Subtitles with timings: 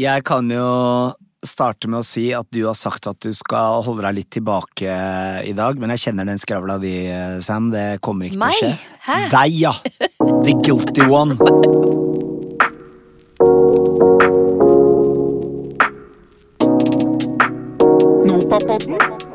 [0.00, 0.64] Jeg kan jo
[1.44, 4.94] starte med å si at du har sagt at du skal holde deg litt tilbake
[5.44, 6.94] i dag, men jeg kjenner den skravla di,
[7.44, 7.68] Sam.
[7.74, 8.56] Det kommer ikke Meg?
[8.56, 8.96] til å skje.
[9.04, 9.18] Hæ?
[9.34, 9.74] Deg, ja!
[10.46, 11.36] The guilty one.
[18.24, 19.31] Nopapodden.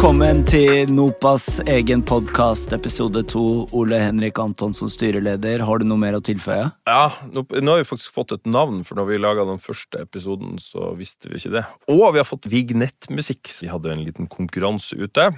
[0.00, 3.42] Velkommen til Nopas egen podkast, episode to.
[3.76, 5.60] Ole Henrik Antonsen, styreleder.
[5.68, 6.70] Har du noe mer å tilføye?
[6.88, 10.56] Ja, nå, har vi faktisk fått et navn, for når vi laga den første episoden,
[10.56, 11.64] så visste vi ikke det.
[11.92, 13.52] Og vi har fått vignettmusikk.
[13.60, 15.28] Vi hadde en liten konkurranse ute.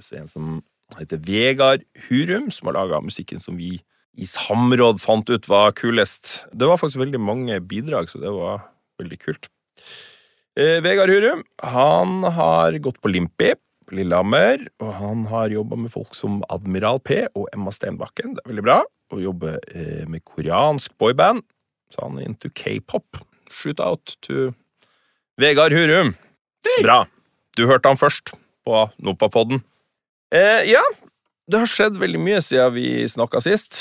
[0.00, 0.58] Så en som
[0.96, 3.74] heter Vegard Hurum, som har laga musikken som vi
[4.16, 6.46] i samråd fant ut var kulest.
[6.56, 8.64] Det var faktisk veldig mange bidrag, så det var
[8.96, 9.52] veldig kult.
[10.56, 11.44] Eh, Vegard Hurum
[11.76, 13.58] han har gått på Limpi
[13.94, 18.36] Lillehammer, og han har jobba med folk som Admiral P og Emma Stenbakken.
[18.36, 18.78] Det er veldig bra.
[19.10, 21.42] Og jobber eh, med koreansk boyband,
[21.90, 23.18] så han er into k-pop.
[23.50, 24.52] Shootout to
[25.40, 26.14] Vegard Hurum.
[26.84, 27.02] Bra.
[27.58, 28.34] Du hørte han først
[28.66, 29.64] på Nopapodden.
[30.30, 30.82] Eh, ja,
[31.50, 33.80] det har skjedd veldig mye siden vi snakka sist.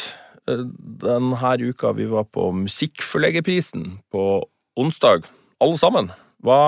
[0.50, 0.66] Eh,
[1.04, 4.26] Denne uka vi var på Musikkforleggerprisen på
[4.80, 5.30] onsdag,
[5.62, 6.10] alle sammen.
[6.42, 6.60] Hva,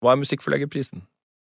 [0.00, 1.04] hva er Musikkforleggerprisen?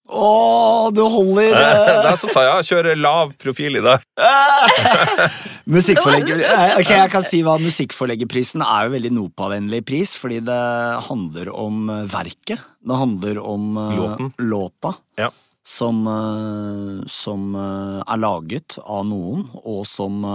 [0.09, 4.01] Å, du holder Det er som sa jeg, kjører lav profil i dag.
[5.69, 6.41] Musikkforlegger
[6.79, 10.61] Ok, jeg kan si hva Musikkforleggerprisen er jo veldig Nopa-vennlig pris, fordi det
[11.05, 12.63] handler om eh, verket.
[12.81, 14.31] Det handler om eh, Låten.
[14.49, 14.93] låta.
[15.21, 15.29] Ja.
[15.69, 20.25] Som, eh, som er laget av noen, og som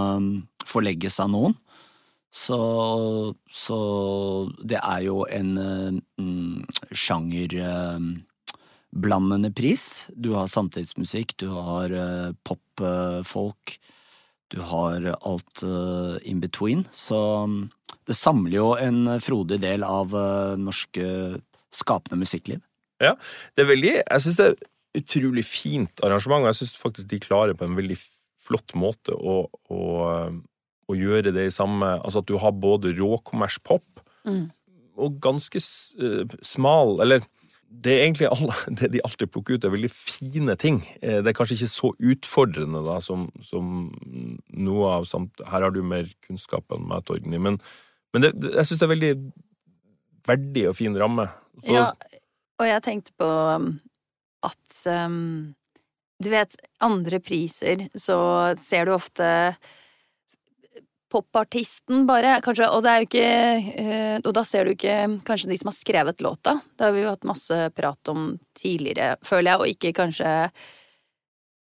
[0.65, 1.57] forlegges av noen.
[2.35, 2.55] Så,
[3.51, 3.81] så
[4.63, 6.63] det er jo en mm,
[6.95, 7.59] sjanger
[8.95, 10.07] blandende pris.
[10.15, 13.75] Du har samtidsmusikk, du har uh, popfolk,
[14.53, 16.83] du har alt eh, in between.
[16.93, 17.17] Så
[17.49, 17.63] mm,
[18.07, 21.07] det samler jo en frodig del av uh, norske
[21.73, 22.61] skapende musikkliv.
[23.01, 27.19] Det er veldig, jeg syns det er utrolig fint arrangement, og jeg syns faktisk de
[27.25, 27.97] klarer på en veldig
[28.45, 29.81] flott måte å, å,
[30.85, 34.49] å gjøre det i samme Altså at du har både råkommerspop Mm.
[34.97, 37.21] og ganske eh, smal Eller
[37.69, 40.81] det er egentlig alle, det de alltid plukker ut, er veldig fine ting.
[41.01, 43.89] Eh, Det er kanskje ikke så utfordrende da, som, som
[44.53, 47.59] noe av samt Her har du mer kunnskap enn meg, Torgny, men,
[48.13, 49.13] men det, jeg syns det er veldig
[50.25, 51.27] verdig og fin ramme.
[51.61, 51.89] Så, Ja,
[52.61, 53.69] og jeg tenkte på um,
[54.45, 55.55] at um,
[56.23, 58.17] Du vet, andre priser så
[58.61, 59.27] ser du ofte
[61.15, 63.27] popartisten, bare, kanskje, og det er ikke
[63.81, 64.95] eh, Og da ser du ikke
[65.27, 66.57] kanskje de som har skrevet låta.
[66.75, 70.33] Det har vi jo hatt masse prat om tidligere, føler jeg, og ikke kanskje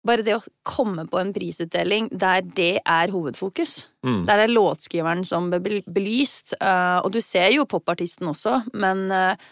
[0.07, 3.89] Bare det å komme på en prisutdeling der det er hovedfokus.
[4.07, 4.21] mm.
[4.29, 9.49] Der er låtskriveren som blir belyst, eh, og du ser jo popartisten også, men eh,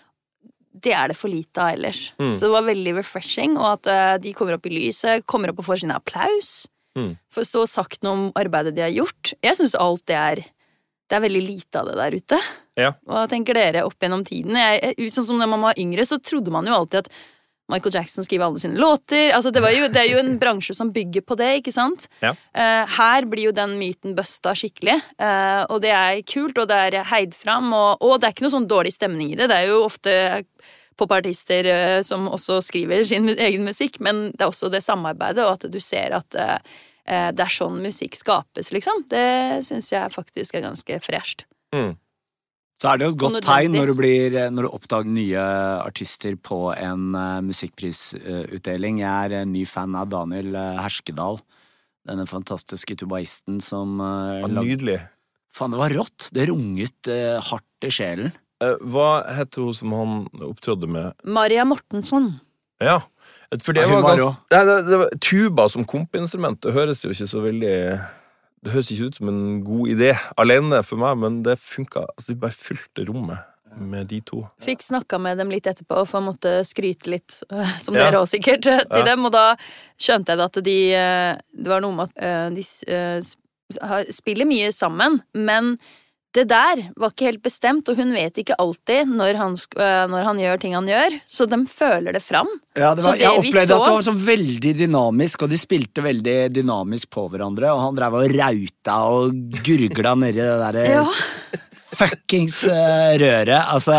[0.84, 2.12] det er det for lite av ellers.
[2.22, 2.36] Mm.
[2.36, 5.68] Så det var veldig refreshing, og at de kommer opp i lyset, kommer opp og
[5.72, 6.54] får sin applaus.
[6.98, 7.14] Mm.
[7.34, 9.34] For så sagt noe om arbeidet de har gjort.
[9.42, 10.44] Jeg syns alt det er
[11.04, 12.36] Det er veldig lite av det der ute.
[12.80, 12.94] Ja.
[13.04, 14.56] Hva tenker dere opp gjennom tiden?
[14.56, 17.10] Jeg, ut sånn som da man var yngre, så trodde man jo alltid at
[17.68, 19.30] Michael Jackson skriver alle sine låter.
[19.36, 22.08] Altså, det, var jo, det er jo en bransje som bygger på det, ikke sant?
[22.24, 22.34] Ja.
[22.56, 26.80] Uh, her blir jo den myten busta skikkelig, uh, og det er kult, og det
[26.88, 29.48] er heid fram, og, og det er ikke noe sånn dårlig stemning i det.
[29.52, 30.16] Det er jo ofte
[30.98, 35.58] popartister eh, som også skriver sin egen musikk, men det er også det samarbeidet, og
[35.58, 36.56] at du ser at eh,
[37.06, 39.04] eh, det er sånn musikk skapes, liksom.
[39.10, 41.46] Det syns jeg faktisk er ganske fresht.
[41.74, 41.94] Mm.
[42.82, 45.42] Så er det jo et godt tegn når du, blir, når du oppdager nye
[45.80, 48.98] artister på en uh, musikkprisutdeling.
[49.00, 51.38] Jeg er en ny fan av Daniel Herskedal.
[52.04, 54.98] Denne fantastiske tubaisten som uh, Nydelig.
[55.54, 56.28] Faen, det var rått!
[56.34, 57.08] Det runget
[57.46, 58.34] hardt i sjelen.
[58.64, 60.16] Eh, Hva het hun som han
[60.48, 61.12] opptrådde med?
[61.24, 62.32] Maria Mortensson.
[62.82, 62.98] Ja,
[63.62, 64.38] for det Ja, var var gans...
[64.52, 67.74] Nei, det, det var, tuba som kompinstrument, det høres jo ikke så veldig
[68.64, 72.00] Det høres ikke ut som en god idé alene for meg, men det funka.
[72.16, 73.38] Altså, de bare fylte rommet
[73.76, 74.44] med de to.
[74.62, 77.40] Fikk snakka med dem litt etterpå, for jeg måtte skryte litt,
[77.84, 78.06] som Ja.
[78.06, 79.08] dere òg sikkert, øh, til Ja.
[79.10, 79.24] dem.
[79.28, 79.56] Og da
[80.00, 85.76] skjønte jeg at de øh, Det var noe med at de spiller mye sammen, men
[86.34, 90.24] det der var ikke helt bestemt, og hun vet ikke alltid når han, øh, når
[90.28, 92.48] han gjør ting han gjør, så de føler det fram.
[92.74, 95.42] Ja, det Så var, det jeg vi opplevde så- at det var så veldig dynamisk,
[95.46, 97.70] og de spilte veldig dynamisk på hverandre.
[97.70, 99.32] Og han drev og rauta og
[99.62, 101.06] gurgla nedi det derre Ja.
[101.94, 103.54] fuckings eh, røret.
[103.70, 103.96] Altså,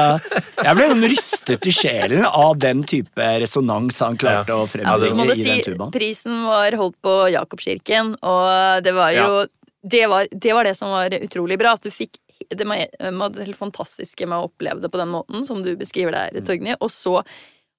[0.59, 5.27] jeg ble sånn rystet i sjelen av den type resonans han klarte Ja, å frembringe
[5.29, 5.93] du i si, den tubaen.
[5.95, 9.45] prisen var holdt på Jakobskirken, og det var jo
[9.85, 11.75] det, var, det var det som var utrolig bra.
[11.77, 12.17] At du fikk
[12.49, 16.11] det må- det helt fantastiske med å oppleve det på den måten som du beskriver
[16.11, 16.75] der, Torgny.
[16.81, 17.21] Og så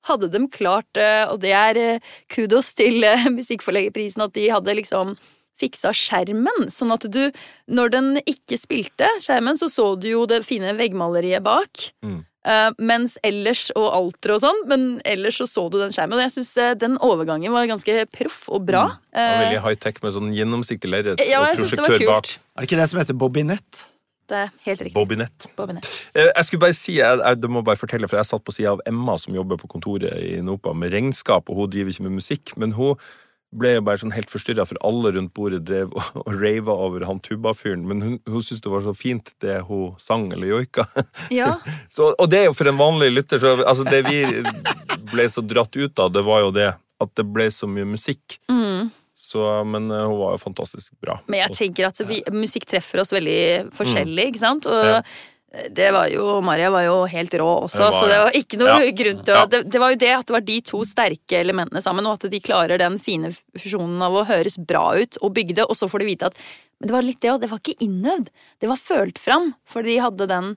[0.07, 1.99] hadde de klart, eh, og det er eh,
[2.33, 5.17] kudos til eh, Musikkforleggerprisen, at de hadde liksom
[5.57, 7.31] fiksa skjermen, sånn at du,
[7.73, 11.87] når den ikke spilte skjermen, så så du jo det fine veggmaleriet bak.
[12.05, 12.19] Mm.
[12.47, 16.21] Eh, mens ellers, og alter og sånn, men ellers så så du den skjermen.
[16.21, 18.85] Og jeg syns den overgangen var ganske proff og bra.
[19.11, 19.17] Mm.
[19.17, 22.31] var veldig high-tech med sånn gjennomsiktig lerret ja, og jeg syns det var prosjektør bak.
[22.37, 23.83] Er det ikke det som heter bobinett?
[24.27, 24.95] Det er helt riktig.
[24.97, 25.47] Bobinett.
[25.59, 25.89] Bobinett.
[26.15, 28.75] Eh, Jeg skulle bare si, jeg, jeg, må bare fortelle, for jeg satt på sida
[28.75, 32.19] av Emma, som jobber på kontoret i NOPA med regnskap, og hun driver ikke med
[32.19, 32.57] musikk.
[32.61, 32.99] Men hun
[33.57, 37.07] ble jo bare sånn helt forstyrra, for alle rundt bordet drev og, og rava over
[37.09, 37.87] han tuba-fyren.
[37.89, 40.89] Men hun, hun syntes det var så fint, det hun sang eller joika.
[41.33, 41.55] Ja.
[41.95, 44.21] Så, og det er jo for en vanlig lytter, så altså det vi
[45.13, 48.39] ble så dratt ut av, det var jo det at det ble så mye musikk.
[48.51, 48.91] Mm.
[49.27, 51.19] Så, men eh, hun var jo fantastisk bra.
[51.27, 54.69] Men jeg tenker at vi, musikk treffer oss veldig forskjellig, ikke sant?
[54.71, 55.01] Og Ja.
[55.73, 58.59] det var jo Maria var jo helt rå også, det var, så det var ikke
[58.61, 58.91] noe Ja.
[58.99, 59.47] grunn til å Ja.
[59.47, 62.31] det, det var jo det at det var de to sterke elementene sammen, og at
[62.31, 65.89] de klarer den fine fusjonen av å høres bra ut og bygge det, og så
[65.89, 66.37] får du vite at
[66.79, 68.27] Men det var litt det òg, det var ikke innøvd.
[68.61, 70.57] Det var følt fram, for de hadde den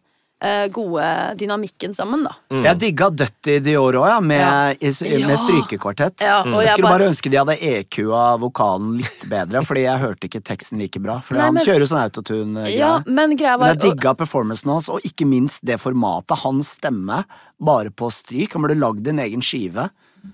[0.72, 2.32] gode dynamikken sammen, da.
[2.50, 2.64] Mm.
[2.64, 5.28] Jeg digga Dutty Dior òg, ja, med, Ja.
[5.28, 6.22] med strykekvartett.
[6.22, 9.84] Ja, og Jeg jeg skulle bare- bare ønske de hadde EQ-a vokalen litt bedre, fordi
[9.84, 11.20] jeg hørte ikke teksten like bra.
[11.20, 12.78] For Nei, han men- kjører sånn autotune-greie.
[12.78, 16.38] Ja, men greia Men jeg digga performancen hans, og ikke minst det formatet.
[16.40, 17.26] Hans stemme,
[17.60, 18.54] bare på stryk.
[18.54, 19.90] Han burde lagd en egen skive.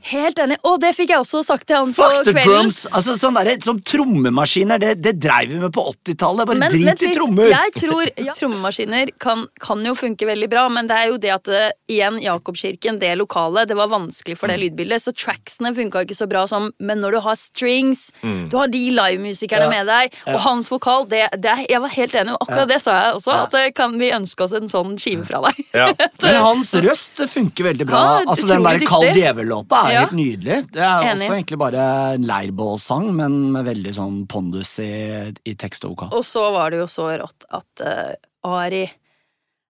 [0.06, 0.58] Helt enig.
[0.68, 2.46] Og det fikk jeg også sagt til han på Fuck the kvelden.
[2.70, 2.80] drums!
[2.92, 6.46] Altså, sånn der, sånn trommemaskiner, det, det dreiv vi med på 80-tallet.
[6.50, 7.50] Bare Men drit men, i trommer!
[7.52, 11.32] Jeg tror ja, Trommemaskiner kan, kan jo funke veldig bra, men det er jo det
[11.36, 14.62] at det, igjen, Jakobkirken, det lokale, det var vanskelig for det Mm.
[14.70, 18.70] lydbildet, så tracksene funka ikke så bra som Men når du har strings, du har
[18.72, 19.70] de livemusikerne Ja.
[19.74, 22.94] med deg, og hans vokal det, det Jeg var helt enig, og akkurat det sa
[23.02, 25.60] jeg også, at kan vi ønske oss en sånn skive fra deg.
[25.76, 25.90] Ja.
[26.24, 28.00] Men hans røst funker veldig bra.
[28.00, 29.26] Ja, altså Den der Kald dyktig.
[29.76, 30.00] Djevel-låta er Ja.
[30.06, 30.72] helt nydelig.
[30.72, 31.26] Det er Enig.
[31.30, 31.86] også egentlig bare
[32.16, 36.14] en leirbålsang, men med veldig sånn pondus i, i tekst og vokal.
[36.18, 38.14] Og så var det jo så rått at uh,
[38.44, 38.84] Ari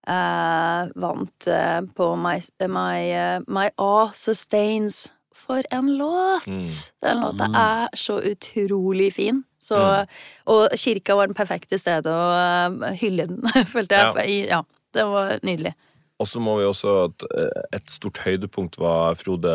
[0.08, 2.38] uh, vant uh, på My,
[2.68, 5.12] my, my A Sustains.
[5.36, 6.46] For en låt!
[6.48, 6.62] Mm.
[7.04, 9.44] Den låta er så utrolig fin.
[9.60, 10.06] Så, Mm.
[10.46, 13.42] Og kirka var den perfekte stedet å hylle den,
[13.74, 14.46] følte jeg.
[14.48, 14.56] Ja.
[14.56, 14.62] Ja,
[14.94, 15.74] det var nydelig.
[16.16, 19.52] Og så må vi også at eh, et stort høydepunkt var Frode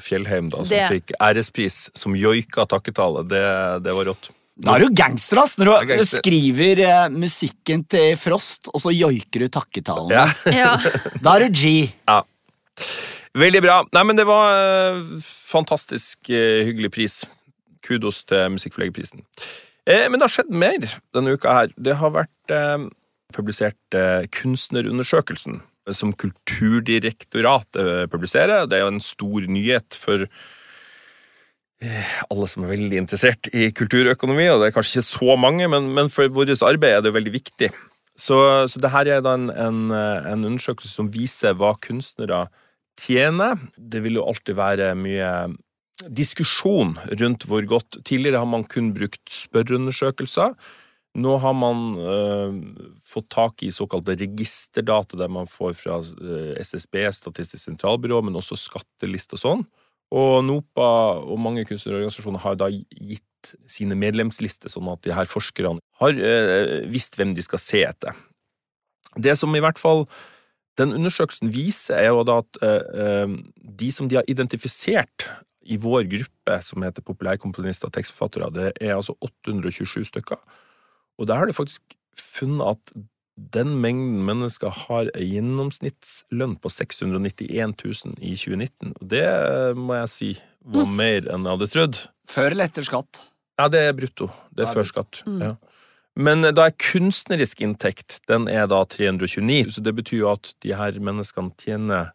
[0.00, 0.86] Fjellheim, da, som Det.
[0.94, 3.26] fikk ærespris som joika takketale.
[3.28, 3.44] Det,
[3.84, 4.30] det var rått.
[4.58, 5.52] Da er du gangster, ass!
[5.60, 6.18] Når du gangster.
[6.22, 10.10] skriver eh, musikken til Frost, og så joiker du takketalen.
[10.16, 10.26] Ja.
[10.50, 10.72] Ja.
[11.22, 11.92] Da er du G.
[12.08, 12.22] ja.
[13.38, 13.74] Veldig bra.
[13.94, 17.18] Nei, men det var eh, fantastisk eh, hyggelig pris.
[17.84, 19.20] Kudos til Musikkforleggerprisen.
[19.86, 21.70] Eh, men det har skjedd mer denne uka her.
[21.78, 22.88] Det har vært eh,
[23.36, 25.60] publisert eh, Kunstnerundersøkelsen,
[25.96, 28.66] som Kulturdirektoratet eh, publiserer.
[28.68, 30.24] Det er jo en stor nyhet for
[31.82, 35.68] eh, alle som er veldig interessert i kulturøkonomi, og det er kanskje ikke så mange,
[35.70, 37.70] men, men for vårt arbeid er det veldig viktig.
[38.18, 42.48] Så, så det her er da en, en, eh, en undersøkelse som viser hva kunstnere
[42.98, 43.60] tjener.
[43.78, 45.30] Det vil jo alltid være mye
[46.06, 50.54] diskusjon rundt hvor godt Tidligere har man kun brukt spørreundersøkelser.
[51.16, 52.58] Nå har man øh,
[53.06, 58.58] fått tak i såkalte registerdata, der man får fra øh, SSB, Statistisk sentralbyrå, men også
[58.60, 59.64] skatteliste og sånn.
[60.14, 60.90] Og NOPA
[61.24, 66.88] og mange kunstnerorganisasjoner har da gitt sine medlemslister, sånn at de her forskerne har øh,
[66.92, 68.16] visst hvem de skal se etter.
[69.18, 70.06] Det som i hvert fall
[70.78, 75.26] den undersøkelsen viser, er jo da at øh, de som de har identifisert
[75.68, 80.38] i vår gruppe, som heter populærkomponister og tekstforfattere, det er altså 827 stykker.
[81.18, 81.82] Og der har de faktisk
[82.18, 82.92] funnet at
[83.54, 88.94] den mengden mennesker har en gjennomsnittslønn på 691 000 i 2019.
[88.98, 89.24] Og det
[89.78, 90.30] må jeg si
[90.68, 92.00] var mer enn jeg hadde trodd.
[92.28, 93.22] Før eller etter skatt?
[93.58, 94.28] Ja, det er brutto.
[94.54, 95.22] Det er før skatt.
[95.26, 95.38] Mm.
[95.42, 95.52] Ja.
[96.18, 100.74] Men da er kunstnerisk inntekt den er da 329, så det betyr jo at de
[100.74, 102.10] her menneskene tjener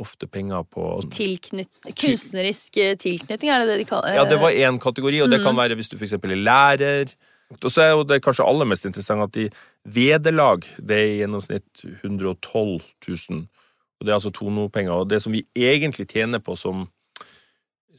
[0.00, 0.84] ofte penger på
[1.14, 5.30] Tilknyt, kunstnerisk eh, tilknytning, er det det de kaller Ja, det var én kategori, og
[5.30, 5.60] det kan Mm.
[5.60, 7.12] være hvis du for eksempel er lærer,
[7.52, 9.48] Og så er jo det kanskje aller mest interessante at i
[9.94, 13.44] vederlag det er i gjennomsnitt 112 000.
[14.00, 14.92] Og det er altså tonopenger.
[14.96, 16.86] Og det som vi egentlig tjener på som,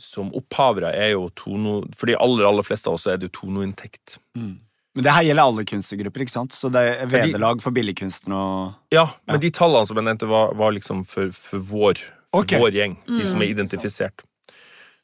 [0.02, 1.80] som opphavere, er jo tono...
[1.96, 4.20] For de aller, aller fleste av oss er det jo tonoinntekt.
[4.38, 4.58] Mm.
[4.96, 6.54] Men det her gjelder alle kunstnergrupper, ikke sant?
[6.56, 10.54] Så det er vederlag for billedkunstnere og Ja, men de tallene som jeg nevnte, var,
[10.56, 12.62] var liksom for, for, vår, for okay.
[12.64, 12.96] vår gjeng.
[13.10, 14.24] De som er identifisert.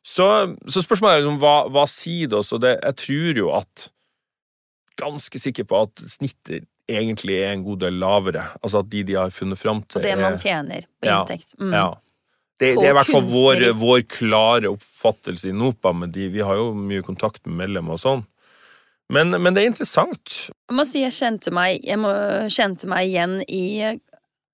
[0.01, 0.25] Så,
[0.65, 2.53] så spørsmålet er liksom, hva, hva sier det oss?
[2.55, 3.89] Og det, jeg tror jo at
[4.99, 8.43] Ganske sikker på at snittet egentlig er en god del lavere.
[8.61, 11.55] Altså at de de har funnet fram til Og det man er- tjener på inntekt.
[11.59, 11.73] Mm.
[11.73, 11.89] Ja.
[12.61, 16.43] Det, det er i hvert fall vår, vår klare oppfattelse i NOPA, men de, vi
[16.45, 18.21] har jo mye kontakt med medlemmer og sånn.
[19.09, 20.35] Men, men det er interessant.
[20.69, 22.11] Jeg må si jeg kjente meg, jeg må,
[22.53, 23.63] kjente meg igjen i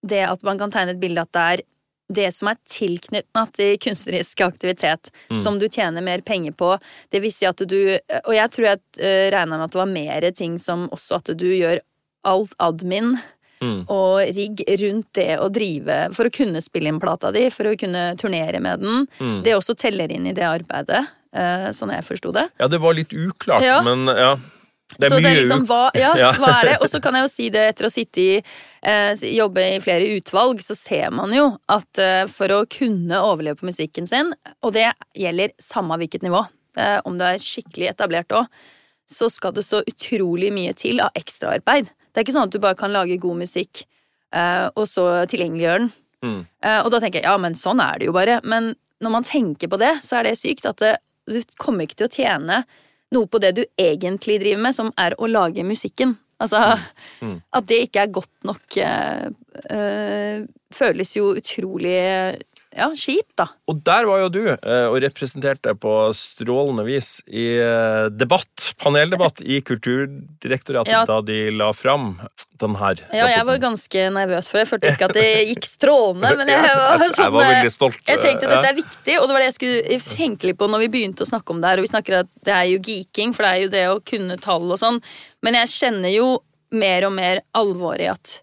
[0.07, 1.63] det at man kan tegne et bilde at det er
[2.09, 5.39] det som er tilknyttet til kunstnerisk aktivitet, Mm.
[5.39, 6.79] som du tjener mer penger på.
[7.11, 9.91] Det vil si at du Og jeg tror jeg uh, regna med at det var
[9.91, 11.79] mer ting som også at du gjør
[12.23, 13.17] alt admin
[13.59, 13.85] Mm.
[13.89, 17.77] og rigg rundt det å drive For å kunne spille inn plata di, for å
[17.79, 19.07] kunne turnere med den.
[19.19, 19.39] Mm.
[19.43, 22.51] Det også teller inn i det arbeidet, eh, sånn jeg forsto det.
[22.59, 23.81] Ja, det var litt uklart, Ja.
[23.81, 24.35] men ja.
[24.95, 26.29] Det så mye det er liksom, hva, ja, Ja.
[26.39, 26.75] hva er det?
[26.81, 30.07] Og så kan jeg jo si det etter å sitte i eh, jobbe i flere
[30.15, 34.31] utvalg, så ser man jo at eh, for å kunne overleve på musikken sin,
[34.63, 36.45] og det gjelder samme hvilket nivå,
[36.79, 38.47] eh, om du er skikkelig etablert òg,
[39.07, 41.91] så skal det så utrolig mye til av ekstraarbeid.
[42.11, 43.83] Det er ikke sånn at du bare kan lage god musikk
[44.35, 45.91] eh, og så tilgjengeliggjøre den.
[46.25, 46.41] Mm.
[46.65, 48.39] Eh, og da tenker jeg ja, men sånn er det jo bare.
[48.43, 50.95] Men når man tenker på det, så er det sykt at det,
[51.29, 52.63] du kommer ikke til å tjene
[53.15, 56.17] noe på det du egentlig driver med, som er å lage musikken.
[56.39, 56.59] Altså,
[57.21, 57.41] Mm.
[57.53, 61.95] at det ikke er godt nok eh, føles jo utrolig
[62.77, 63.47] ja, skip, da.
[63.67, 69.41] Og der var jo du eh, og representerte på strålende vis i eh, debatt, paneldebatt
[69.41, 71.03] i Kulturdirektoratet Ja.
[71.09, 72.19] da de la fram
[72.61, 74.63] den her Ja, jeg var ganske nervøs for det.
[74.65, 77.73] Jeg følte ikke at det gikk strålende, men jeg var, sånn, jeg var eh, veldig
[77.73, 77.99] stolt.
[78.07, 80.69] Jeg tenkte at dette er viktig, og det var det jeg skulle tenke litt på
[80.71, 82.81] når vi begynte å snakke om det her, og vi snakker at det er jo
[82.87, 85.01] geeking, for det er jo det å kunne tall og sånn,
[85.45, 86.35] men jeg kjenner jo
[86.77, 88.41] mer og mer alvor i at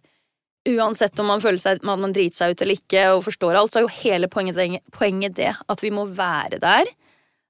[0.68, 3.73] uansett om man føler seg at man driter seg ut eller ikke og forstår alt,
[3.75, 6.88] så er jo hele poenget, poenget det at vi må være der.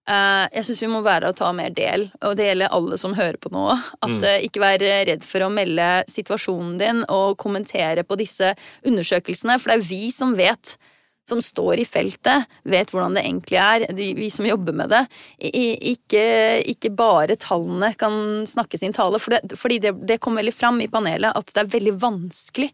[0.04, 3.14] Eh, jeg syns vi må være og ta mer del, og det gjelder alle som
[3.16, 3.68] hører på nå.
[4.02, 4.25] At Mm.
[4.25, 8.54] eh, ikke være redd for å melde situasjonen din og kommentere på disse
[8.85, 10.76] undersøkelsene, for det er vi som vet
[11.26, 15.06] som står i feltet, vet hvordan det egentlig er, de, vi som jobber med det.
[15.40, 16.25] Ikke,
[16.68, 20.83] ikke bare tallene kan snakke sin tale, for det, fordi det, det kom veldig fram
[20.85, 22.68] i panelet at det er veldig vanskelig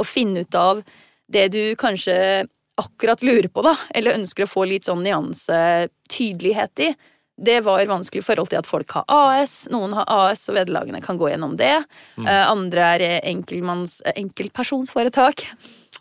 [0.00, 0.82] å finne ut av
[1.30, 2.46] det du kanskje
[2.80, 6.92] akkurat lurer på, da, eller ønsker å få litt sånn nyansetydelighet i.
[7.40, 11.00] Det var vanskelig i forhold til at folk har AS, noen har AS, og vederlagene
[11.04, 11.76] kan gå gjennom det.
[12.20, 12.28] Mm.
[12.28, 15.46] andre er enkeltmanns, enkeltpersonsforetak.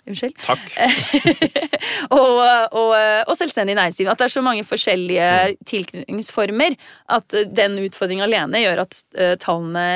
[0.10, 0.36] Unnskyld.
[0.44, 0.72] Takk.
[2.08, 2.39] og,
[2.72, 2.94] og,
[3.27, 4.15] og selvstendig næringsdrivende.
[4.15, 5.32] At det er så mange forskjellige
[5.70, 6.77] tilknytningsformer
[7.15, 9.88] at den utfordringen alene gjør at uh, tallene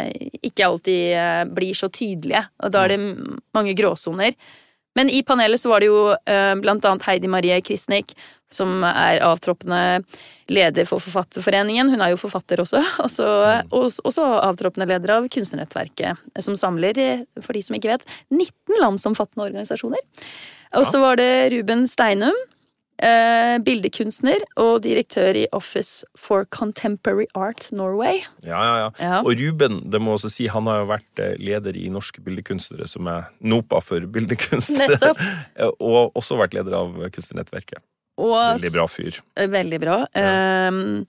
[0.42, 2.44] ikke alltid uh, blir så tydelige.
[2.64, 3.02] Og da er det
[3.56, 4.36] mange gråsoner.
[4.94, 8.14] Men i panelet så var det jo uh, blant annet Heidi Marie Kristnik,
[8.54, 10.04] som er avtroppende
[10.52, 11.90] leder for Forfatterforeningen.
[11.90, 12.82] Hun er jo forfatter også.
[13.04, 13.30] Og så
[13.74, 19.48] og også avtroppende leder av Kunstnernettverket, som samler, for de som ikke vet, 19 landsomfattende
[19.50, 20.04] organisasjoner.
[20.80, 22.38] Og så var det Ruben Steinum,
[23.04, 28.24] eh, bildekunstner og direktør i Office for Contemporary Art Norway.
[28.46, 28.90] Ja, ja, ja.
[29.00, 29.22] Ja.
[29.22, 32.88] Og Ruben, det må også si, han har jo vært eh, leder i Norske bildekunstnere,
[32.90, 34.74] som er NOPA for bildekunst.
[34.80, 35.22] Nettopp.
[35.92, 37.84] og også vært leder av Kunstnernettverket.
[38.22, 39.22] Og Veldig bra fyr.
[39.38, 40.04] Eh, Veldig bra.
[40.14, 41.06] Um,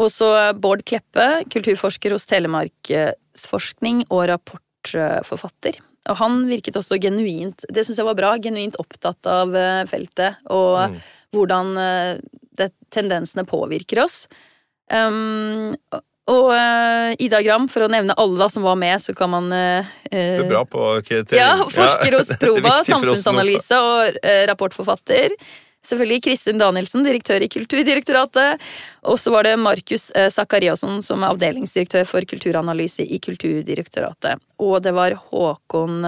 [0.00, 5.78] og så Bård Kleppe, kulturforsker hos Telemarksforskning og rapportforfatter.
[6.08, 10.38] Og han virket også genuint det synes jeg var bra, genuint opptatt av eh, feltet
[10.48, 11.00] og Mm.
[11.36, 12.18] hvordan eh,
[12.56, 14.26] det, tendensene påvirker oss.
[14.92, 15.76] Um,
[16.26, 19.52] og- eh, Ida Gram, for å nevne alle da som var med, så kan man
[19.52, 21.36] uh, Du er bra på kriterier.
[21.38, 25.34] ja, forsker hos Proba, samfunnsanalyse og uh, rapportforfatter.
[25.86, 28.60] Selvfølgelig Kristin Danielsen, direktør i Kulturdirektoratet.
[29.08, 34.42] Og så var det Markus Sakariasson, som er avdelingsdirektør for kulturanalyse i Kulturdirektoratet.
[34.60, 36.04] Og det var Håkon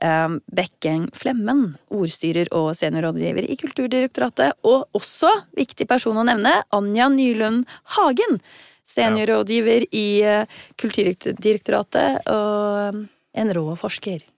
[0.00, 4.58] eh, Bekkeng Flemmen, ordstyrer og seniorrådgiver i Kulturdirektoratet.
[4.62, 8.40] Og også, viktig person å nevne, Anja Nylund Hagen.
[8.90, 13.06] Seniorrådgiver i eh, Kulturdirektoratet og eh,
[13.40, 14.29] en rå forsker.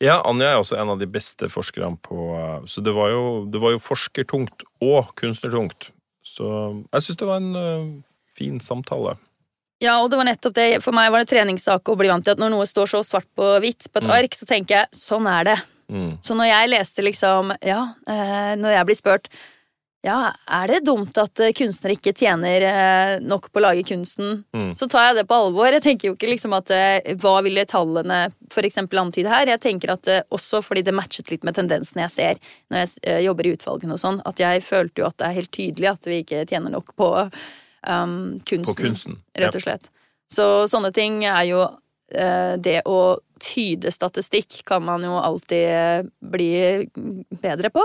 [0.00, 3.24] Ja, Anja er også en av de beste forskerne på eh, Så det var jo,
[3.52, 5.90] det var jo forskertungt og kunstnertungt.
[6.24, 6.46] Så
[6.92, 7.90] jeg syns det var en uh,
[8.38, 9.16] fin samtale.
[9.80, 10.68] Ja, og det var nettopp det.
[10.84, 13.28] For meg var det treningssak å bli vant til at når noe står så svart
[13.36, 14.12] på hvitt på et Mm.
[14.18, 15.58] ark, så tenker jeg sånn er det.
[15.90, 16.10] Mm.
[16.22, 19.28] Så når jeg leste liksom Ja, eh, når jeg blir spurt
[20.00, 24.46] Ja, er det dumt at eh, kunstnere ikke tjener eh, nok på å lage kunsten?
[24.56, 24.70] Mm.
[24.76, 25.68] Så tar jeg det på alvor.
[25.76, 29.50] Jeg tenker jo ikke liksom at eh, Hva ville tallene for eksempel antyde her?
[29.52, 32.40] Jeg tenker at også fordi det matchet litt med tendensene jeg ser
[32.72, 35.52] når jeg jobber i utvalgene og sånn, at jeg følte jo at det er helt
[35.58, 38.16] tydelig at vi ikke tjener nok på um,
[38.48, 38.72] kunsten.
[38.72, 39.20] På kunsten.
[39.36, 39.92] rett og slett.
[40.32, 43.00] Så sånne ting er jo uh, Det å
[43.40, 46.52] tyde statistikk kan man jo alltid bli
[47.42, 47.84] bedre på.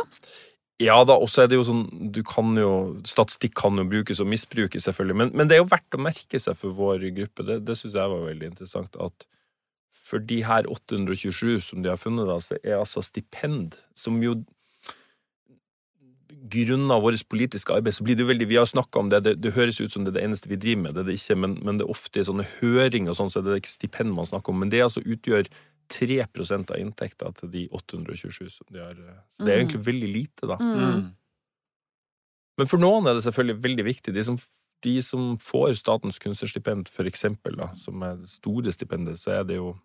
[0.84, 2.72] Ja da, og så er det jo sånn du kan jo,
[3.08, 6.42] Statistikk kan jo brukes og misbrukes, selvfølgelig, men, men det er jo verdt å merke
[6.42, 7.46] seg for vår gruppe.
[7.48, 9.00] Det, det syns jeg var veldig interessant.
[9.00, 9.28] At
[10.06, 14.42] for de her 827 som de har funnet, da, så er altså stipend, som jo
[16.46, 19.32] Grunnet vårt politiske arbeid så blir det jo veldig Vi har snakka om det, det,
[19.42, 21.38] det høres ut som det er det eneste vi driver med, det er det ikke,
[21.42, 24.14] men, men det er ofte i sånne høringer og sånn, så er det ikke stipend
[24.14, 24.60] man snakker om.
[24.62, 25.50] Men det altså utgjør
[25.88, 28.92] 3 av inntekta til de 827 som de har.
[28.92, 29.70] eh, Så det er Mhm.
[29.70, 30.58] egentlig veldig lite, da.
[30.58, 31.16] Mm.
[32.58, 34.14] Men for noen er det selvfølgelig veldig viktig.
[34.14, 34.38] De som,
[34.82, 39.44] de som får Statens kunstnerstipend, for eksempel, da, som er det store stipendet, så er
[39.44, 39.78] det jo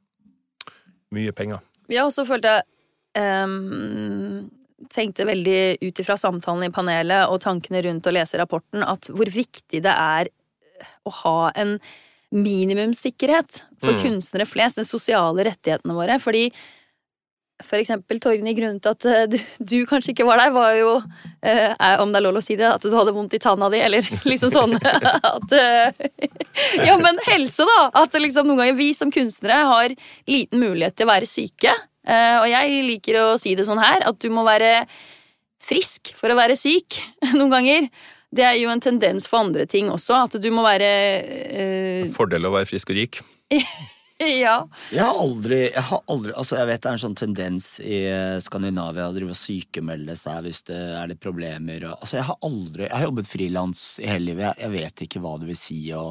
[1.13, 1.61] mye penger.
[1.89, 2.65] Ja, og så følte jeg
[3.45, 4.51] um
[4.89, 9.29] Tenkte veldig ut ifra samtalen i panelet og tankene rundt å lese rapporten, at hvor
[9.29, 10.31] viktig det er
[11.05, 11.75] å ha en
[12.33, 14.03] minimumssikkerhet for Mm.
[14.05, 16.19] kunstnere flest, de sosiale rettighetene våre.
[16.23, 16.51] Fordi
[17.61, 20.95] for eksempel, Torgny, grunnen til at eh, du, du kanskje ikke var der, var jo
[21.45, 23.83] eh, Om det er lov å si det, at du hadde vondt i tanna di,
[23.85, 25.93] eller liksom sånn at eh,
[26.89, 27.91] Ja, men helse, da!
[28.01, 29.93] At liksom noen ganger vi som kunstnere har
[30.27, 31.75] liten mulighet til å være syke.
[32.09, 34.87] Eh, og jeg liker å si det sånn her, at du må være
[35.61, 36.97] frisk for å være syk
[37.37, 37.91] noen ganger.
[38.31, 40.91] Det er jo en tendens for andre ting også, at du må være
[41.51, 43.23] eh, Fordel å være frisk og rik.
[44.21, 44.67] Ja.
[44.93, 48.03] Jeg har aldri, jeg har aldri Altså, jeg vet det er en sånn tendens i
[48.05, 52.27] eh, Skandinavia å drive og sykemelde seg hvis det er litt problemer og Altså, jeg
[52.29, 54.45] har aldri Jeg har jobbet frilans i hele livet.
[54.45, 56.05] Jeg, jeg vet ikke hva det vil si å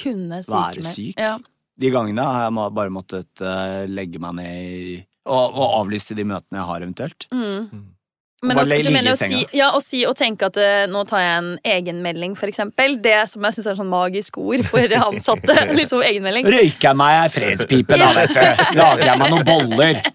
[0.00, 1.20] Kunne Være syk?
[1.20, 1.36] Ja.
[1.78, 4.96] De gangene har jeg bare måttet eh, legge meg ned i
[5.28, 7.26] og, og avlyse de møtene jeg har, eventuelt.
[7.28, 7.97] Mm.
[8.46, 11.22] Men at, du mener å si, ja, å si og tenke at eh, nå tar
[11.24, 12.94] jeg en egenmelding, for eksempel.
[13.02, 15.56] Det som jeg syns er sånn magisk ord for ansatte.
[15.80, 16.46] liksom egenmelding.
[16.46, 18.62] Røyker jeg meg ei fredspipe, da, vet du.
[18.78, 20.02] Lager jeg meg noen boller.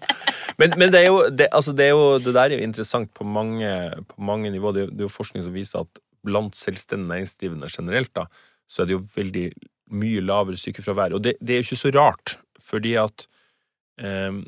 [0.54, 3.08] Men, men det, er jo, det, altså det, er jo, det der er jo interessant
[3.10, 3.66] på mange,
[4.06, 4.70] på mange nivå.
[4.70, 8.28] Det er, jo, det er jo forskning som viser at blant selvstendig næringsdrivende generelt, da,
[8.70, 9.48] så er det jo veldig
[9.98, 11.16] mye lavere sykefravær.
[11.18, 13.26] Og det, det er jo ikke så rart, fordi at
[13.98, 14.38] eh,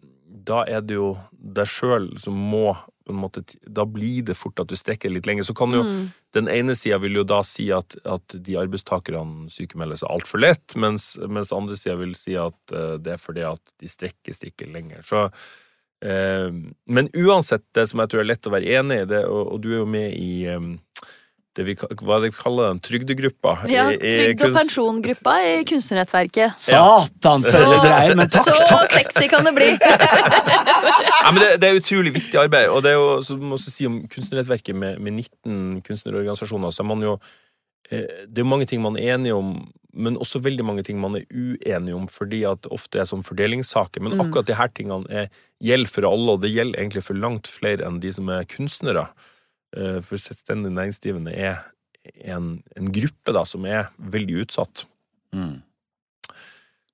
[0.46, 2.68] da er det jo deg sjøl som må
[3.14, 5.44] måte, Da blir det fort at du strekker litt lenger.
[5.44, 6.10] Så kan jo Mm.
[6.34, 10.74] Den ene sida vil jo da si at, at de arbeidstakerne sykemelder seg altfor lett,
[10.76, 14.68] mens, mens andre sida vil si at uh, det er fordi at de strekkes ikke
[14.68, 15.00] lenger.
[15.06, 15.30] Så,
[16.04, 16.50] uh,
[16.86, 19.62] men uansett, det som jeg tror er lett å være enig i, det, og, og
[19.64, 20.68] du er jo med i eh,
[21.56, 23.54] det vi, hva det vi kaller den, trygdegruppa.
[23.72, 26.58] Ja, Trygd- og pensjongruppa i Kunstnernettverket.
[26.60, 28.92] Satan, så det dreier, men takk, Så takk.
[28.92, 29.70] sexy kan det bli!
[31.26, 33.72] Ja, men det, det er utrolig viktig arbeid, og det er jo, så må også
[33.72, 37.16] si om Kunstnernettverket med, med 19 kunstnerorganisasjoner, så er man jo
[37.90, 39.50] eh, Det er jo mange ting man er enige om,
[39.96, 43.24] men også veldig mange ting man er uenige om, fordi at det ofte er sånn
[43.26, 44.04] fordelingssaker.
[44.04, 44.26] Men Mm.
[44.26, 45.30] akkurat de her tingene er,
[45.64, 49.08] gjelder for alle, og det gjelder egentlig for langt flere enn de som er kunstnere.
[49.76, 51.62] Eh, For selvstendig næringsdrivende er
[52.24, 54.86] en, en gruppe da, som er veldig utsatt.
[55.34, 55.62] Mm.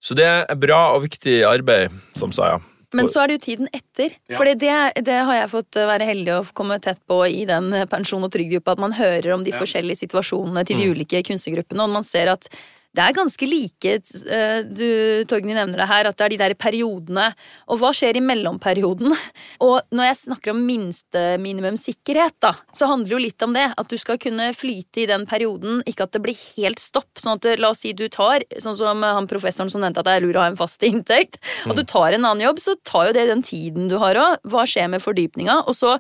[0.03, 2.63] Så det er bra og viktig arbeid, som sa jeg.
[2.93, 4.13] Men så er det jo tiden etter.
[4.29, 4.37] Ja.
[4.37, 4.59] For det,
[5.07, 8.27] det har jeg fått eh, være heldig å komme tett på i den eh, pensjon-
[8.27, 8.75] og trygdegruppa.
[8.75, 9.61] At man hører om de Ja.
[9.63, 10.93] forskjellige situasjonene til de Mm.
[10.99, 11.87] ulike kunstnergruppene.
[11.87, 12.49] Og man ser at
[12.93, 13.93] det er ganske like.
[14.29, 14.85] eh, Du,
[15.31, 17.31] Torgny nevner det her, at det er de der periodene.
[17.73, 19.15] Og hva skjer i mellomperioden?
[19.67, 23.57] Og når jeg snakker om minste minimum sikkerhet, da, så handler det jo litt om
[23.57, 23.65] det.
[23.81, 27.11] At du skal kunne flyte i den perioden, ikke at det blir helt stopp.
[27.21, 30.19] Sånn at la oss si du tar, sånn som han professoren som nevnte at det
[30.19, 33.09] er lurt å ha en fast inntekt, og du tar en annen jobb, så tar
[33.09, 34.43] jo det den tiden du har òg.
[34.53, 35.63] Hva skjer med fordypninga?
[35.71, 35.97] Og så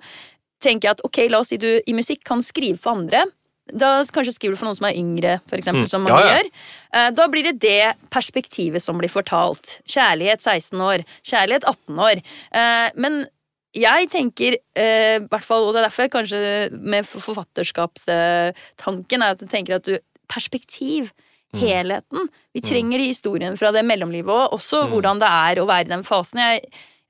[0.62, 3.24] tenker jeg at ok, la oss si du i musikk kan skrive for andre.
[3.70, 5.88] Da kanskje skriver du for noen som er yngre, for eksempel, Mm.
[5.88, 6.35] som mange Ja, ja.
[6.42, 6.51] gjør.
[6.94, 9.81] Eh, Da blir det det perspektivet som blir fortalt.
[9.87, 12.22] Kjærlighet 16 år, kjærlighet 18 år.
[12.53, 13.27] Eh, Men
[13.75, 19.38] jeg tenker, eh, i hvert fall, og det er derfor kanskje med forfatterskapstanken, er at
[19.40, 19.98] jeg tenker at du
[20.33, 21.11] Perspektiv.
[21.55, 21.61] Mm.
[21.61, 22.29] Helheten.
[22.55, 24.90] Vi trenger de historiene fra det mellomlivet òg, også Mm.
[24.92, 26.38] hvordan det er å være i den fasen.
[26.40, 26.62] Jeg,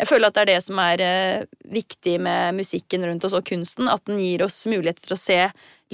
[0.02, 3.46] jeg føler at det er det som er eh, viktig med musikken rundt oss og
[3.46, 5.38] kunsten, at den gir oss mulighet til å se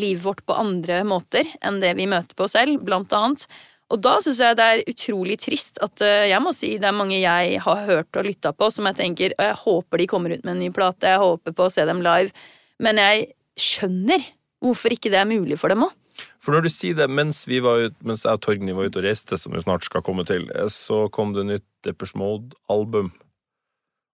[0.01, 3.45] livet vårt på andre måter enn det vi møter på selv, blant annet.
[3.93, 6.97] Og da syns jeg det er utrolig trist at eh, jeg må si det er
[6.97, 10.33] mange jeg har hørt og lytta på, som jeg tenker og jeg håper de kommer
[10.33, 12.49] ut med en ny plate, jeg håper på å se dem live,
[12.85, 14.25] men jeg skjønner
[14.65, 15.95] hvorfor ikke det er mulig for dem òg.
[16.43, 19.37] For når du sier det, mens, ut, mens jeg og Torgny var ute og reiste,
[19.39, 23.13] som vi snart skal komme til, eh, så kom det nytt Deppers Mode-album.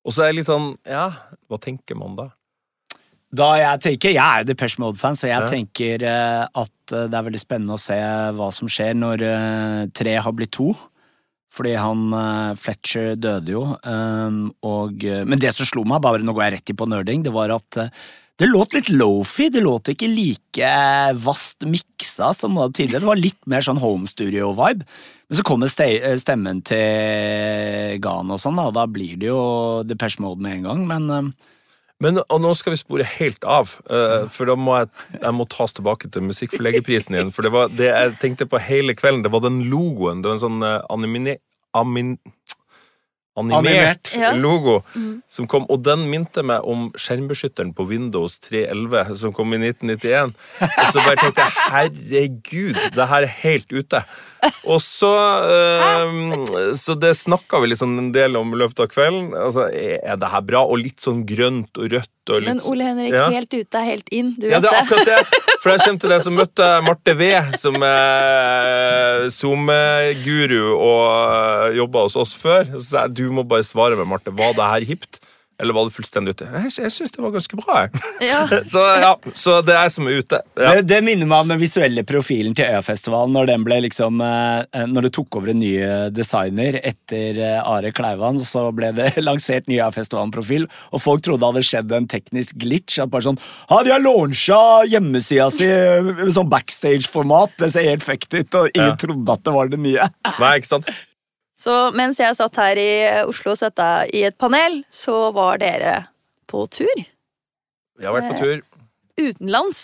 [0.04, 1.10] Og så er jeg litt sånn Ja,
[1.50, 2.30] hva tenker man da?
[3.34, 5.48] Da jeg tenker, Jeg er Depeche Mode-fan, så jeg Ja.
[5.50, 7.98] tenker eh, at eh, det er veldig spennende å se
[8.38, 10.76] hva som skjer når eh, tre har blitt to.
[11.54, 12.10] Fordi han
[12.58, 13.62] Fletcher døde jo,
[14.66, 17.30] og Men det som slo meg, bare nå går jeg rett i på nerding, det
[17.32, 17.78] var at
[18.42, 19.50] det låt litt lofi.
[19.54, 20.70] Det låt ikke like
[21.22, 23.04] vast miksa som tidligere.
[23.04, 24.88] Det var litt mer sånn home studio-vibe.
[25.30, 29.42] Men så kommer eh, stemmen til Gan og sånn, da, da blir det jo
[29.86, 31.50] Depeche Mode med en gang, men eh,
[32.04, 35.46] Men og nå skal vi spore helt av, uh, for da må jeg, jeg må
[35.48, 37.32] tas tilbake til Musikkforleggerprisen igjen.
[37.32, 40.20] For det var det jeg tenkte på hele kvelden, det var den logoen.
[40.20, 41.38] Det var en sånn uh, animine,
[41.80, 42.18] amin,
[43.36, 44.12] animert, Animert.
[44.20, 44.32] Ja.
[44.38, 44.76] logo
[45.28, 50.36] som kom, og den minte meg om skjermbeskytteren på Windows 311 som kom i 1991.
[50.62, 54.04] Og så bare tenkte jeg herregud, det her er helt ute.
[54.68, 55.10] Og så
[55.56, 59.32] eh, Så det snakka vi liksom en del om i løpet av kvelden.
[59.40, 60.66] Altså, er er det her bra?
[60.68, 62.10] Og litt sånn grønt og rødt.
[62.32, 63.30] Og litt, Men Ole Henrik, Ja.
[63.32, 64.34] helt ute er helt inn.
[64.40, 64.84] Du ja, vet det er det.
[64.84, 65.42] akkurat det.
[65.64, 72.16] For jeg kommer til deg, som møtte Marte V, som er Zoom-guru og jobba hos
[72.20, 72.68] oss før.
[72.80, 74.34] Så jeg du må bare svare meg, Marte.
[74.36, 75.22] Var det her hipt?
[75.62, 76.48] Eller var det fullstendig ute?
[76.50, 77.84] Jeg, jeg syns det var ganske bra.
[77.86, 78.00] jeg.
[78.26, 78.40] Ja.
[78.74, 80.40] Så ja, så det er jeg som er ute.
[80.58, 80.72] Ja.
[80.74, 84.82] Det, det minner meg om den visuelle profilen til Øyafestivalen når den ble liksom eh,
[84.90, 89.12] Når det tok over en ny eh, designer etter eh, Are Kleivan, så ble det
[89.28, 92.98] lansert ny Øyafestivalen-profil, og folk trodde det hadde skjedd en teknisk glitch.
[93.06, 94.60] At bare sånn Ha, de har launcha
[94.90, 99.00] hjemmesida si i sånn backstage-format, det ser helt fucked ut, og ingen Ja.
[99.06, 100.10] trodde at det var det nye.
[100.42, 100.90] Nei, ikke sant?
[101.64, 102.92] Så mens jeg satt her i
[103.24, 105.96] Oslo og svetta i et panel, så var dere
[106.50, 107.04] på tur.
[108.00, 108.64] Vi har vært på tur.
[109.22, 109.84] Utenlands.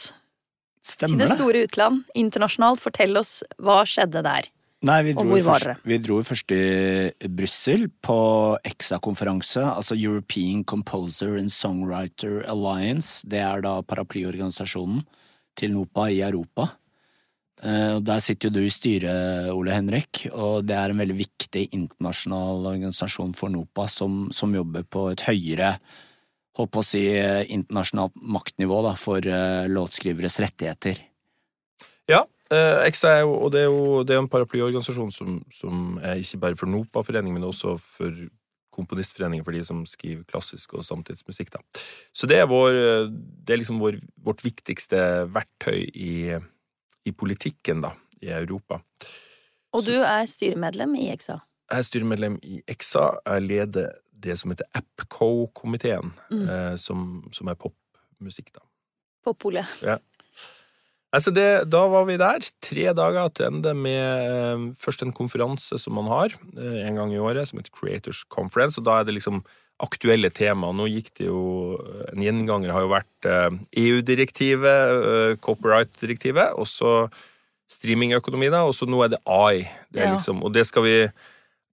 [0.83, 1.37] Stemmer det det?
[1.37, 2.01] store utland.
[2.17, 2.81] Internasjonalt.
[2.83, 4.49] Fortell oss hva skjedde der.
[4.87, 8.19] Nei, vi Og dro, hvor var først, vi dro først i Brussel, på
[8.63, 13.27] EXA-konferanse, altså European Composer and Songwriter Alliance.
[13.27, 15.03] Det er da paraplyorganisasjonen
[15.59, 16.69] til NOPA i Europa.
[17.63, 21.17] Eh, og Der sitter jo du i styret, Ole Henrik, og det er en veldig
[21.19, 25.75] viktig internasjonal organisasjon for NOPA som, som jobber på et høyere
[26.59, 30.99] holdt på å si eh, internasjonalt maktnivå da, for eh, låtskriveres rettigheter.
[32.09, 32.25] Ja.
[32.49, 36.39] EXA er jo, og det er jo det er en paraplyorganisasjon som, som er ikke
[36.41, 38.15] bare for NOPA-foreningen, men også for
[38.73, 41.51] komponistforeningen for de som skriver klassisk og samtidsmusikk.
[41.53, 41.61] Da.
[42.09, 42.79] Så det er, vår,
[43.45, 46.15] det er liksom vår, vårt viktigste verktøy i,
[47.05, 48.81] i politikken da, i Europa.
[49.73, 51.39] Og du er styremedlem i EXA.
[51.69, 53.05] Jeg er styremedlem i EXA.
[53.27, 56.49] Jeg leder det som heter APCO-komiteen, Mm.
[56.49, 58.59] eh, som, som er popmusikk, da.
[59.23, 59.35] På
[59.83, 59.97] Ja.
[61.11, 65.77] Altså det, da var vi der, tre dager til ende med eh, først en konferanse
[65.81, 69.03] som man har eh, en gang i året, som heter Creators Conference, og da er
[69.03, 69.43] det liksom
[69.79, 70.71] aktuelle tema.
[70.75, 71.41] Nå gikk det jo
[72.11, 73.49] En gjenganger har jo vært eh,
[73.85, 76.93] EU-direktivet, eh, copyright-direktivet, og så
[77.69, 79.67] streamingøkonomi, da, og så nå er det AI.
[79.93, 80.95] Det er liksom, og det skal vi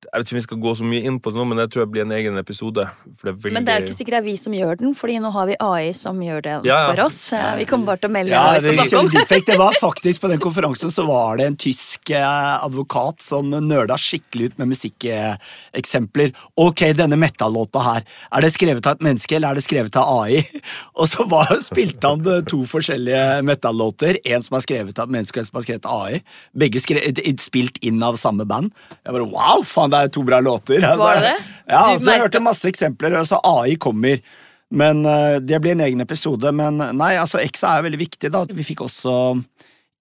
[0.07, 1.67] Jeg vet ikke om vi skal gå så mye inn på det nå, men det
[1.73, 2.85] tror jeg blir en egen episode.
[3.19, 4.79] For det er veldig Men det er jo ikke sikkert det er vi som gjør
[4.81, 6.83] den, Fordi nå har vi AI som gjør det Ja, ja.
[6.93, 7.19] for oss.
[7.37, 9.11] Eh, Vi kommer bare til å melde Ja, oss det, og snakke om.
[9.15, 13.51] deepfake, det var faktisk På den konferansen så var det en tysk eh, advokat som
[13.51, 16.33] nøla skikkelig ut med musikkeksempler.
[16.61, 20.11] Ok, denne metal-låta her, er det skrevet av et menneske, eller er det skrevet av
[20.23, 20.43] AI?
[21.01, 24.21] Og så var, spilte han eh, to forskjellige metal-låter.
[24.25, 26.21] En som er skrevet av et menneske, og en som er skrevet av AI.
[26.57, 28.73] Begge skrevet, spilt inn av samme band.
[29.03, 30.85] Jeg bare wow, faen, det er to bra låter.
[31.01, 31.39] Var det det?
[31.67, 34.23] Ja, Du altså, jeg hørte masse eksempler, og så AI kommer.
[34.71, 36.53] Men eh, det blir en egen episode.
[36.55, 38.45] Men nei, altså, EXA er veldig viktig, da.
[38.47, 39.17] Vi fikk også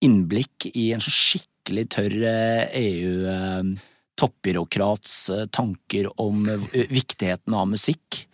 [0.05, 3.75] innblikk i en så skikkelig tørr eh, EU
[4.19, 8.25] toppbyråkrats eh, tanker om eh, viktigheten av musikk.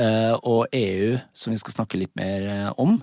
[0.00, 2.98] Eh, og EU, som vi skal snakke litt mer eh, om,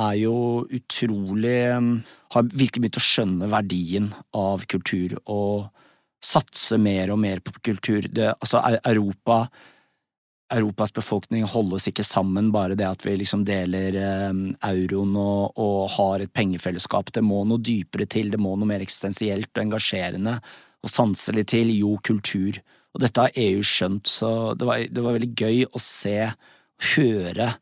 [0.00, 1.90] er jo utrolig eh,
[2.30, 5.68] Har virkelig begynt å skjønne verdien av kultur og
[6.24, 8.06] satse mer og mer på kultur.
[8.08, 9.46] Det, altså, Europa
[10.50, 15.92] Europas befolkning holdes ikke sammen bare det at vi liksom deler eh, euroen og, og
[15.94, 17.12] har et pengefellesskap.
[17.14, 20.36] Det må noe dypere til, det må noe mer eksistensielt og engasjerende
[20.80, 21.70] og sanselig til.
[21.76, 22.58] Jo, kultur.
[22.90, 26.16] Og dette har EU skjønt, så det var, det var veldig gøy å se,
[26.96, 27.52] høre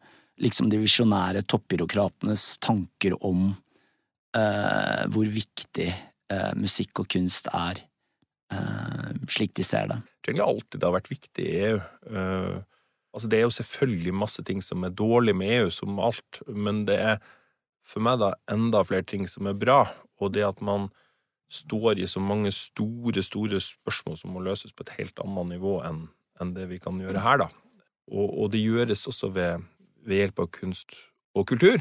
[0.41, 3.51] liksom de visjonære toppbyråkratenes tanker om
[4.39, 7.83] eh, hvor viktig eh, musikk og kunst er
[9.29, 9.99] slik de ser det.
[10.21, 11.81] Det egentlig alltid har vært viktig i EU.
[12.09, 12.57] Uh,
[13.15, 16.85] altså det er jo selvfølgelig masse ting som er dårlig med EU, som alt, men
[16.89, 17.21] det er
[17.89, 19.83] for meg da enda flere ting som er bra,
[20.21, 20.91] og det at man
[21.49, 25.79] står i så mange store, store spørsmål som må løses på et helt annet nivå
[25.89, 26.03] enn,
[26.43, 27.49] enn det vi kan gjøre her, da.
[28.13, 29.65] Og, og det gjøres også ved,
[30.05, 30.97] ved hjelp av kunst
[31.37, 31.81] og kultur.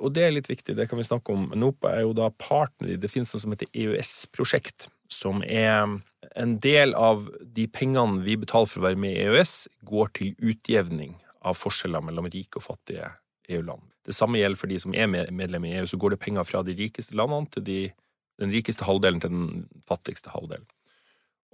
[0.00, 1.50] Og det er litt viktig, det kan vi snakke om.
[1.56, 5.98] NOPA er jo da partner i Det finnes noe som heter EØS-prosjekt, som er
[6.36, 9.54] en del av de pengene vi betaler for å være med i EØS,
[9.88, 11.16] går til utjevning
[11.46, 13.12] av forskjeller mellom rike og fattige
[13.52, 13.84] EU-land.
[14.06, 16.62] Det samme gjelder for de som er medlem i EU, så går det penger fra
[16.66, 17.78] de rikeste landene til de,
[18.42, 19.46] den rikeste halvdelen til den
[19.88, 20.66] fattigste halvdelen.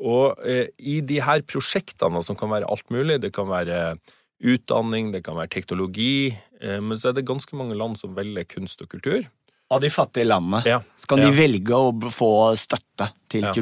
[0.03, 3.95] Og eh, i de her prosjektene, som kan være alt mulig, det kan være
[4.43, 8.49] utdanning, det kan være teknologi, eh, men så er det ganske mange land som velger
[8.51, 9.29] kunst og kultur.
[9.73, 10.81] Av de fattige landene ja.
[11.01, 11.29] skal ja.
[11.29, 13.53] de velge å få støtte til ja.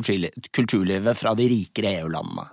[0.51, 2.49] kulturlivet fra de rikere EU-landene.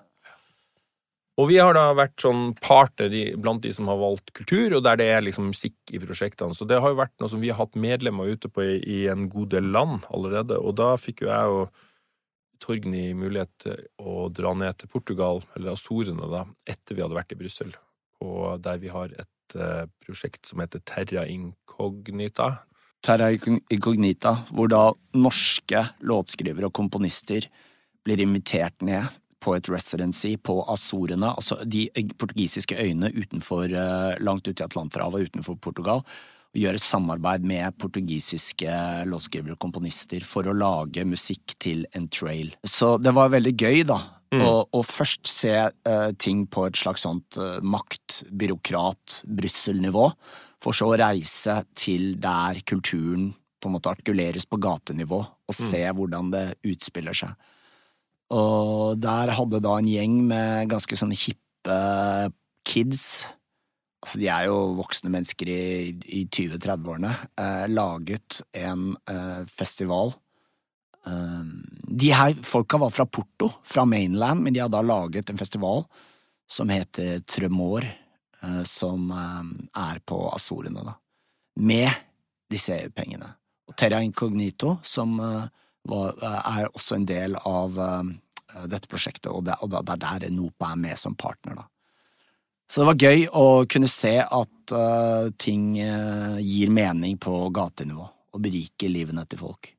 [1.37, 4.97] Og vi har da vært sånn partner blant de som har valgt kultur, og der
[4.97, 6.57] det er liksom musikk i prosjektene.
[6.57, 8.99] Så det har jo vært noe som vi har hatt medlemmer ute på i, i
[9.11, 10.57] en god del land allerede.
[10.57, 11.83] Og da fikk jo jeg og
[12.61, 17.37] Torgny mulighet til å dra ned til Portugal, eller Azorene, da, etter vi hadde vært
[17.37, 17.77] i Brussel
[18.23, 22.63] og der vi har et uh, prosjekt som heter Terra Incognita.
[23.05, 27.47] Terra Incognita, hvor da norske låtskrivere og komponister
[28.07, 29.07] blir invitert ned
[29.43, 35.29] på et residency på Azorene, altså de portugisiske øyene utenfor, uh, langt ute i Atlanterhavet
[35.29, 36.03] utenfor Portugal,
[36.47, 38.71] og gjøre samarbeid med portugisiske
[39.07, 42.55] låtskrivere og komponister for å lage musikk til en trail.
[42.65, 43.99] Så det var veldig gøy, da,
[44.33, 44.41] Mm.
[44.43, 50.09] Og, og, først se uh, ting på et slags sånt uh, makt, byråkrat, Brussel-nivå,
[50.63, 55.61] for så å reise til der kulturen på en måte artikuleres på gatenivå, og mm.
[55.61, 57.33] se hvordan det utspiller seg.
[58.35, 61.79] Og der hadde da en gjeng med ganske sånne hippe
[62.67, 63.05] kids,
[64.03, 65.61] altså de er jo voksne mennesker i,
[66.19, 68.91] i 20-30-årene, eh, laget en
[69.47, 70.11] festival
[71.07, 75.39] Ehm, de her folka var fra Porto, fra mainland, men de hadde da laget en
[75.39, 75.85] festival
[76.49, 77.85] som heter Tremor,
[78.43, 80.97] eh, som ehm, er på Azorene, da.
[81.59, 81.89] Med
[82.51, 83.29] disse EU-pengene.
[83.67, 85.47] Og Terra Incognito, som eh,
[85.87, 87.79] var, eh, er også en del av
[88.67, 91.67] dette prosjektet, og det, og det er der NOPA er med som partner, da.
[92.67, 98.07] Så det var gøy å kunne se at uh, ting uh, gir mening på gatenivå,
[98.35, 99.69] og beriker livene til folk.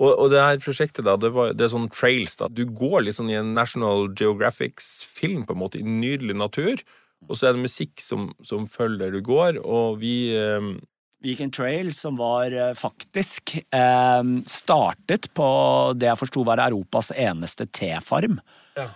[0.00, 2.48] Og, og, det her prosjektet, da, det, var, det, er sånn trails, da.
[2.48, 6.80] Du går liksom i en National Geographics-film, på en måte, i nydelig natur,
[7.28, 10.72] og så er det musikk som, som følger du går, og vi eh,
[11.22, 15.46] Vi gikk en trail som var eh, faktisk eh, startet på
[15.94, 18.40] det jeg forsto var Europas eneste tefarm.
[18.74, 18.88] Ja.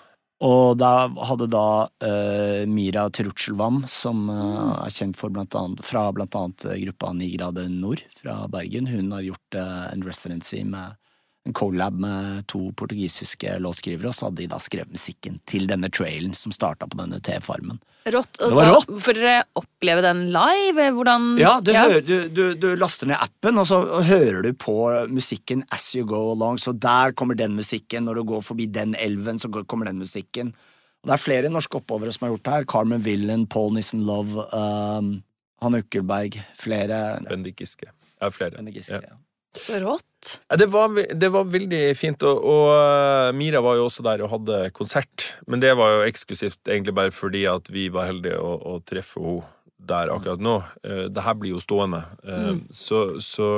[0.45, 6.11] Og da hadde da uh, Mira Trutselvam, som uh, er kjent for blant annet, fra
[6.13, 10.99] blant annet gruppa Nigrade Nord fra Bergen, hun har gjort uh, en residency med
[11.47, 15.91] en collab med to portugisiske låtskrivere, og så hadde de da skrevet musikken til denne
[15.95, 17.79] trailen som starta på denne T-farmen.
[18.07, 18.39] Rått.
[18.47, 20.91] Og da får dere oppleve den live?
[20.95, 21.89] Hvordan Ja, du, ja.
[21.89, 24.77] Hører, du, du, du, laster ned appen, og så hører du på
[25.11, 26.61] musikken as you go along.
[26.63, 30.55] Så der kommer den musikken, når du går forbi den elven, så kommer den musikken.
[31.03, 32.71] Og det er flere norske oppovere som har gjort det her.
[32.71, 35.17] Carmen Villen, Paul Nissen Love, um,
[35.63, 37.21] Hanne Ukkelberg, flere.
[37.27, 37.91] Bendik Giske.
[38.21, 38.59] Ja, flere.
[38.59, 39.19] Bendik Giske, ja.
[39.63, 40.41] Så rått.
[40.59, 44.33] Det, var, det, var, veldig fint, og, og, eh, Mira var jo også der og
[44.35, 45.33] hadde konsert.
[45.47, 49.23] Men det var jo eksklusivt egentlig bare fordi at vi var heldige å, å treffe
[49.23, 49.45] henne
[49.79, 50.57] der akkurat nå.
[50.83, 52.03] Eh, det her blir jo stående.
[52.25, 52.61] Eh, mm.
[52.71, 53.49] Så, så,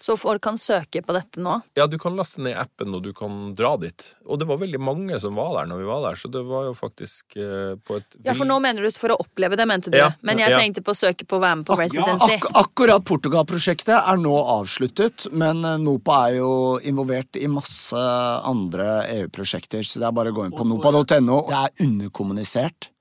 [0.00, 1.58] så folk kan søke på dette nå?
[1.78, 4.06] Ja, du kan laste ned appen, og du kan dra dit.
[4.26, 6.68] Og det var veldig mange som var der når vi var der, så det var
[6.70, 9.92] jo faktisk eh, på et Ja, for nå mener du for å oppleve det, mente
[9.92, 9.98] du.
[10.00, 12.32] Ja, Men jeg tenkte på å søke på å være med på Residency.
[12.34, 18.04] Ja, ak akkurat Portugal-prosjektet er nå avsluttet, men NOPA er jo involvert i masse
[18.48, 21.42] andre EU-prosjekter, så det er bare å gå inn på nopa.no.
[21.48, 22.92] Det er underkommunisert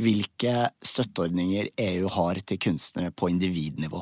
[0.00, 4.00] hvilke støtteordninger EU har til kunstnere på individnivå.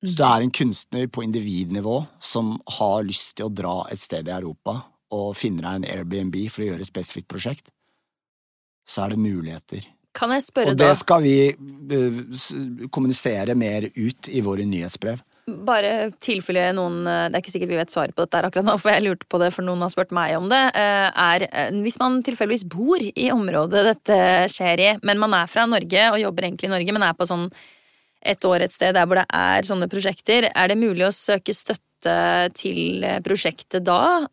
[0.00, 4.28] Så det er en kunstner på individnivå som har lyst til å dra et sted
[4.30, 4.78] i Europa
[5.12, 7.68] og finner deg en Airbnb for å gjøre et spesifikt prosjekt,
[8.88, 9.88] så er det muligheter.
[10.16, 10.74] Kan jeg spørre da?
[10.74, 15.20] Og det skal vi uh, kommunisere mer ut i våre nyhetsbrev
[15.66, 18.76] bare tilfelle noen eh, Det er ikke sikkert vi vet svaret på dette akkurat nå,
[18.80, 20.62] for jeg lurte på det, for noen har spurt meg om det.
[20.78, 24.20] Eh, er eh, hvis man tilfeldigvis bor i området dette
[24.52, 27.28] skjer i, men man er fra Norge og jobber egentlig i Norge, men er på
[27.28, 27.46] sånn
[28.20, 31.54] et år et sted der hvor det er sånne prosjekter, er det mulig å søke
[31.56, 34.26] støtte til prosjektet da,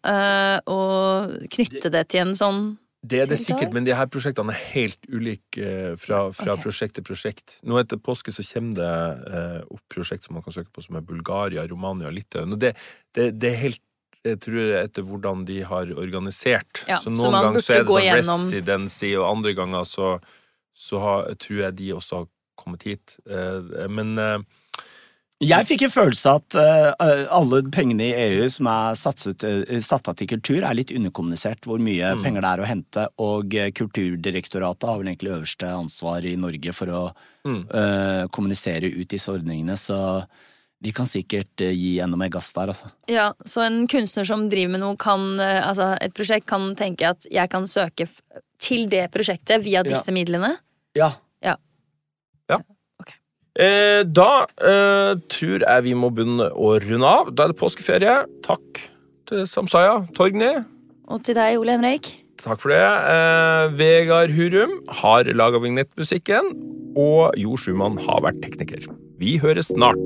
[0.67, 2.61] og knytte det til en sånn
[3.05, 6.63] Det er det sikkert, men de her prosjektene er helt ulike eh, fra, fra okay.
[6.65, 7.57] prosjekt til prosjekt.
[7.67, 10.97] Nå etter påske så kommer det eh, opp prosjekt som man kan søke på, som
[10.97, 12.57] er Bulgaria, Romania, Litauen.
[12.59, 12.73] Det,
[13.15, 13.83] det, det er helt
[14.25, 16.81] jeg tror etter hvordan de har organisert.
[16.89, 20.09] Ja, så noen ganger så er det sånn gjennom- residency, og andre ganger så,
[20.75, 22.27] så har, tror jeg de også har
[22.59, 23.15] kommet hit.
[23.29, 24.17] Eh, men
[25.43, 29.75] Jeg fikk en følelse av at uh, alle pengene i EU som er satset, uh,
[29.85, 32.23] satt av til kultur, er litt underkommunisert hvor mye Mm.
[32.25, 33.03] penger det er å hente.
[33.21, 37.01] Og uh, Kulturdirektoratet har vel egentlig øverste ansvar i Norge for å
[37.45, 37.61] mm.
[37.69, 40.25] eh, kommunisere ut disse ordningene, så
[40.83, 42.89] de kan sikkert eh, gi enda mer gass der, altså.
[43.09, 47.07] Ja, så en kunstner som driver med noe, kan eh, Altså, et prosjekt kan tenke
[47.13, 48.19] at jeg kan søke f
[48.61, 49.87] til det prosjektet via Ja.
[49.87, 50.57] disse midlene.
[50.97, 51.13] Ja.
[52.49, 52.59] Eh,
[53.57, 57.31] da eh, tror jeg vi må begynne å runde av.
[57.33, 58.15] Da er det påskeferie.
[58.45, 58.81] Takk
[59.27, 60.03] til Samsaya.
[60.17, 60.53] Torgny,
[61.07, 62.11] Og til deg, Ole Henrik.
[62.37, 62.77] takk for det.
[62.83, 66.53] Eh, Vegard Hurum har laga vignettmusikken,
[66.95, 68.85] og Jo Schumann har vært tekniker.
[69.17, 70.05] Vi høres snart.